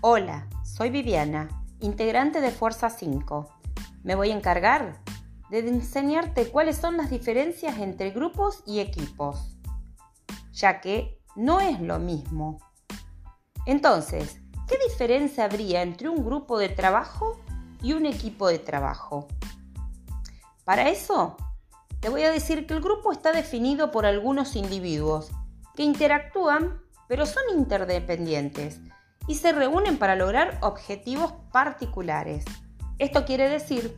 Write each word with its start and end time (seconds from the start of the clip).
Hola, 0.00 0.46
soy 0.62 0.90
Viviana, 0.90 1.48
integrante 1.80 2.40
de 2.40 2.52
Fuerza 2.52 2.88
5. 2.88 3.48
Me 4.04 4.14
voy 4.14 4.30
a 4.30 4.36
encargar 4.36 5.02
de 5.50 5.58
enseñarte 5.58 6.50
cuáles 6.50 6.76
son 6.76 6.96
las 6.96 7.10
diferencias 7.10 7.78
entre 7.78 8.12
grupos 8.12 8.62
y 8.64 8.78
equipos, 8.78 9.58
ya 10.52 10.80
que 10.80 11.20
no 11.34 11.60
es 11.60 11.80
lo 11.80 11.98
mismo. 11.98 12.60
Entonces, 13.66 14.38
¿qué 14.68 14.78
diferencia 14.88 15.46
habría 15.46 15.82
entre 15.82 16.08
un 16.08 16.24
grupo 16.24 16.58
de 16.58 16.68
trabajo 16.68 17.40
y 17.82 17.92
un 17.92 18.06
equipo 18.06 18.46
de 18.46 18.60
trabajo? 18.60 19.26
Para 20.64 20.90
eso, 20.90 21.36
te 21.98 22.08
voy 22.08 22.22
a 22.22 22.30
decir 22.30 22.68
que 22.68 22.74
el 22.74 22.80
grupo 22.80 23.10
está 23.10 23.32
definido 23.32 23.90
por 23.90 24.06
algunos 24.06 24.54
individuos 24.54 25.32
que 25.74 25.82
interactúan 25.82 26.82
pero 27.08 27.24
son 27.24 27.42
interdependientes 27.56 28.80
y 29.28 29.36
se 29.36 29.52
reúnen 29.52 29.98
para 29.98 30.16
lograr 30.16 30.58
objetivos 30.62 31.32
particulares. 31.52 32.44
Esto 32.98 33.24
quiere 33.24 33.48
decir 33.48 33.96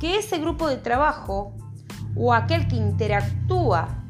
que 0.00 0.16
ese 0.18 0.38
grupo 0.38 0.66
de 0.66 0.78
trabajo 0.78 1.54
o 2.16 2.34
aquel 2.34 2.66
que 2.66 2.74
interactúa 2.74 4.00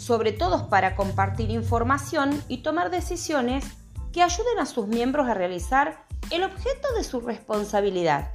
sobre 0.00 0.32
todo 0.32 0.70
para 0.70 0.96
compartir 0.96 1.50
información 1.50 2.42
y 2.48 2.62
tomar 2.62 2.90
decisiones 2.90 3.66
que 4.12 4.22
ayuden 4.22 4.58
a 4.58 4.64
sus 4.64 4.86
miembros 4.86 5.28
a 5.28 5.34
realizar 5.34 6.06
el 6.30 6.42
objeto 6.42 6.92
de 6.96 7.04
su 7.04 7.20
responsabilidad. 7.20 8.32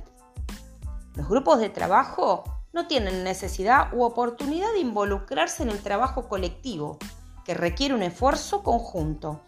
Los 1.16 1.28
grupos 1.28 1.60
de 1.60 1.70
trabajo 1.70 2.44
no 2.72 2.86
tienen 2.86 3.24
necesidad 3.24 3.92
u 3.94 4.04
oportunidad 4.04 4.72
de 4.74 4.80
involucrarse 4.80 5.64
en 5.64 5.70
el 5.70 5.80
trabajo 5.80 6.30
colectivo, 6.30 7.00
que 7.44 7.56
requiere 7.56 7.96
un 7.96 8.04
esfuerzo 8.04 8.62
conjunto, 8.62 9.42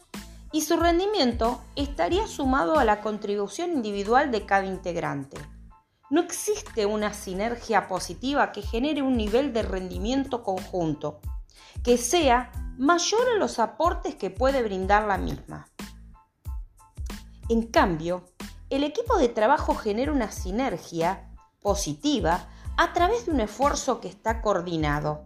y 0.52 0.62
su 0.62 0.78
rendimiento 0.78 1.62
estaría 1.76 2.28
sumado 2.28 2.80
a 2.80 2.86
la 2.86 3.02
contribución 3.02 3.72
individual 3.73 4.31
de 4.31 4.45
cada 4.45 4.66
integrante. 4.66 5.38
No 6.09 6.22
existe 6.22 6.86
una 6.86 7.14
sinergia 7.14 7.88
positiva 7.88 8.52
que 8.52 8.62
genere 8.62 9.02
un 9.02 9.18
nivel 9.18 9.52
de 9.52 9.62
rendimiento 9.62 10.42
conjunto, 10.42 11.20
que 11.84 11.98
sea 11.98 12.52
mayor 12.78 13.28
a 13.36 13.38
los 13.38 13.59
aportes 13.59 14.16
que 14.16 14.30
puede 14.30 14.64
brindar 14.64 15.06
la 15.06 15.18
misma. 15.18 15.68
En 17.50 17.64
cambio, 17.64 18.25
el 18.70 18.84
equipo 18.84 19.18
de 19.18 19.30
trabajo 19.30 19.75
genera 19.75 20.12
una 20.12 20.31
sinergia 20.31 21.30
positiva 21.62 22.48
a 22.78 22.94
través 22.94 23.25
de 23.25 23.31
un 23.31 23.42
esfuerzo 23.42 24.00
que 24.00 24.08
está 24.08 24.42
coordinado. 24.42 25.23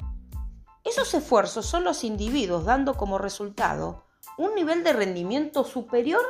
Esos 0.83 1.13
esfuerzos 1.13 1.65
son 1.65 1.83
los 1.83 2.03
individuos 2.03 2.65
dando 2.65 2.95
como 2.95 3.19
resultado 3.19 4.05
un 4.37 4.55
nivel 4.55 4.83
de 4.83 4.93
rendimiento 4.93 5.63
superior 5.63 6.21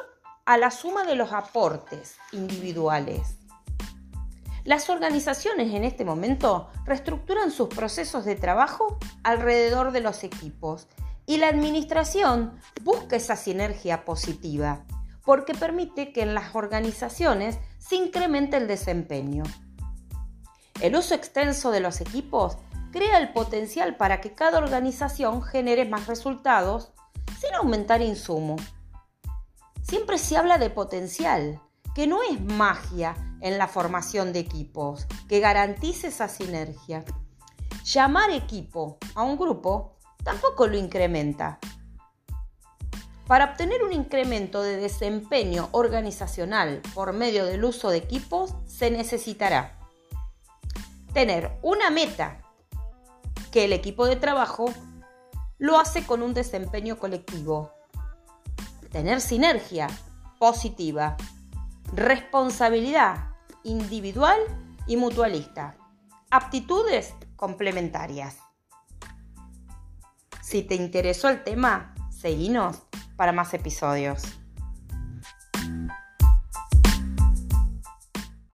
a 0.46 0.58
la 0.58 0.72
suma 0.72 1.04
de 1.04 1.16
los 1.16 1.32
aportes 1.34 2.18
individuales. 2.32 3.38
Las 4.64 4.90
organizaciones 4.90 5.74
en 5.74 5.84
este 5.84 6.06
momento 6.06 6.70
reestructuran 6.86 7.52
sus 7.52 7.70
procesos 7.70 8.26
de 8.26 8.36
trabajo 8.36 8.98
alrededor 9.24 9.92
de 9.92 10.02
los 10.02 10.24
equipos 10.24 10.88
y 11.26 11.38
la 11.38 11.48
administración 11.48 12.60
busca 12.84 13.16
esa 13.16 13.36
sinergia 13.36 14.06
positiva 14.06 14.84
porque 15.24 15.54
permite 15.54 16.12
que 16.12 16.22
en 16.22 16.34
las 16.34 16.56
organizaciones 16.56 17.58
se 17.78 17.96
incremente 17.96 18.58
el 18.58 18.68
desempeño. 18.68 19.44
El 20.82 20.96
uso 20.96 21.14
extenso 21.14 21.72
de 21.72 21.80
los 21.80 22.02
equipos 22.02 22.58
crea 22.92 23.18
el 23.20 23.32
potencial 23.32 23.96
para 23.96 24.20
que 24.20 24.34
cada 24.34 24.58
organización 24.58 25.42
genere 25.42 25.86
más 25.86 26.08
resultados 26.08 26.92
sin 27.42 27.56
aumentar 27.56 28.04
insumo. 28.04 28.56
Siempre 29.82 30.20
se 30.20 30.38
habla 30.38 30.60
de 30.60 30.70
potencial, 30.70 31.60
que 31.96 32.06
no 32.06 32.22
es 32.22 32.40
magia 32.40 33.16
en 33.42 33.58
la 33.58 33.68
formación 33.68 34.32
de 34.32 34.40
equipos, 34.40 35.08
que 35.28 35.40
garantice 35.40 36.08
esa 36.08 36.28
sinergia. 36.28 37.04
Llamar 37.84 38.30
equipo 38.30 39.00
a 39.16 39.24
un 39.24 39.38
grupo 39.38 39.98
tampoco 40.24 40.68
lo 40.68 40.78
incrementa. 40.78 41.58
Para 43.26 43.46
obtener 43.46 43.84
un 43.84 43.92
incremento 43.92 44.62
de 44.62 44.78
desempeño 44.78 45.70
organizacional 45.72 46.84
por 46.94 47.12
medio 47.12 47.46
del 47.46 47.64
uso 47.64 47.90
de 47.90 47.98
equipos 47.98 48.54
se 48.68 48.92
necesitará 48.92 49.80
tener 51.12 51.58
una 51.64 51.90
meta 51.90 52.42
que 53.52 53.66
el 53.66 53.74
equipo 53.74 54.06
de 54.06 54.16
trabajo 54.16 54.72
lo 55.62 55.80
hace 55.80 56.04
con 56.08 56.24
un 56.24 56.34
desempeño 56.34 56.98
colectivo. 56.98 57.72
Tener 58.92 59.22
sinergia 59.22 59.88
positiva, 60.40 61.16
responsabilidad 61.94 63.36
individual 63.64 64.40
y 64.88 64.98
mutualista. 64.98 65.78
Aptitudes 66.32 67.14
complementarias. 67.36 68.40
Si 70.42 70.64
te 70.64 70.74
interesó 70.74 71.30
el 71.30 71.44
tema, 71.44 71.94
seguinos 72.10 72.80
para 73.16 73.32
más 73.32 73.54
episodios. 73.54 74.41